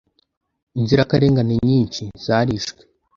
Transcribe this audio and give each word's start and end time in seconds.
inzirakarengane 0.79 1.53
nyinshi 1.67 2.03
zarishwe 2.25 2.81